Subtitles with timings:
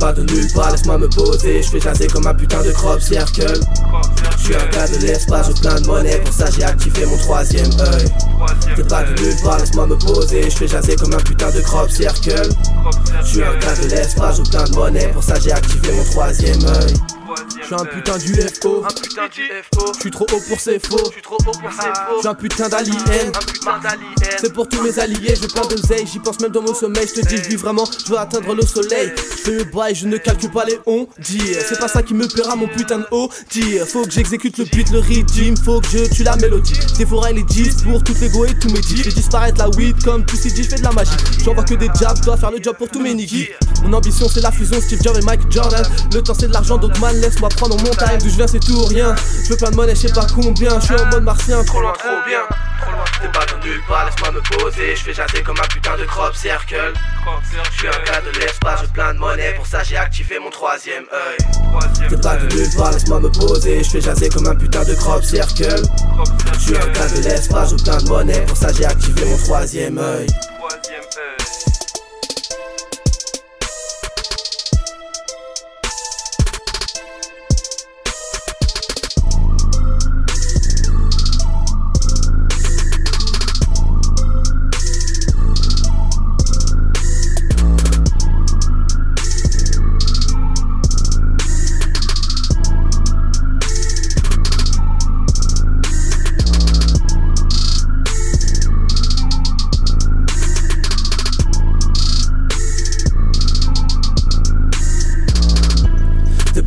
[0.00, 1.62] pas de nulle part, laisse-moi me poser.
[1.62, 3.60] Je fais jaser comme un putain de crop circle.
[4.38, 7.18] Je suis un gars de l'espace, j'ai plein de monnaie, pour ça j'ai activé mon
[7.18, 8.08] troisième œil.
[8.74, 10.50] T'es pas de nulle part, laisse-moi me poser.
[10.50, 12.48] Je fais jaser comme un putain de crop circle.
[13.22, 16.04] Je suis un gars de l'espace, j'ai plein de monnaie, pour ça j'ai activé mon
[16.04, 16.94] troisième œil.
[17.70, 19.42] Je suis un putain du FO, Un putain du
[19.72, 20.10] FO.
[20.10, 20.98] trop haut pour ces faux.
[21.06, 22.28] Je suis trop haut pour ces faux.
[22.28, 23.32] un putain d'alien.
[24.40, 27.06] C'est pour tous mes alliés, je plein de zeille, j'y pense même dans mon sommeil,
[27.06, 29.12] je te dis, je vis vraiment, je veux atteindre le soleil.
[29.16, 32.14] Je fais le bail, je ne calcule pas les on dit C'est pas ça qui
[32.14, 33.30] me paiera mon putain de haut
[33.86, 36.74] Faut que j'exécute le beat, le rythme, faut que je tue la mélodie.
[36.98, 38.96] Dévorer les 10 pour toutes les go et tous mes dits.
[38.96, 41.10] Je fais disparaître la weed comme tout dit, je fais de la magie.
[41.44, 43.46] J'envoie que des jabs, dois faire le job pour tous mes niggas.
[43.84, 45.84] Mon ambition c'est la fusion Steve Jobs et Mike Jordan.
[46.12, 48.18] Le temps c'est de l'argent, donc man, laisse-moi prendre mon time.
[48.20, 49.14] D'où je viens, c'est tout ou rien.
[49.44, 50.80] Je veux plein de monnaie, je sais pas combien.
[50.80, 52.40] Je suis en mode martien, Trop loin, trop bien.
[52.80, 54.96] Trop loin, T'es pas de nulle part, laisse-moi me poser.
[54.96, 56.94] Je fais jaser comme un putain de crop circle.
[57.72, 60.50] Je suis un gars de l'espace, j'ai plein de monnaie, pour ça j'ai activé mon
[60.50, 62.08] troisième œil.
[62.08, 63.84] T'es pas de nulle part, laisse-moi me poser.
[63.84, 65.82] Je fais jaser comme un putain de crop circle.
[66.54, 69.36] Je suis un gars de l'espace, j'ai plein de monnaie, pour ça j'ai activé mon
[69.36, 70.26] troisième œil.
[70.26, 71.39] Troisième œil.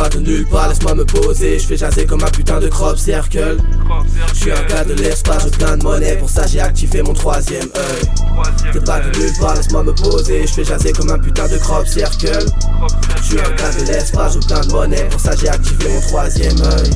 [0.00, 1.58] Pas de nulle part, laisse-moi me poser.
[1.58, 3.58] Je fais jaser comme un putain de crop circle.
[4.32, 7.12] Je suis un gars de l'espace, j'ai plein de monnaie, pour ça j'ai activé mon
[7.12, 8.72] troisième œil.
[8.72, 10.46] T'es pas de nulle part, laisse-moi me poser.
[10.46, 12.46] Je fais jaser comme un putain de crop circle.
[13.16, 16.00] Je suis un gars de l'espace, j'ai plein de monnaie, pour ça j'ai activé mon.
[16.00, 16.90] Troisième œil.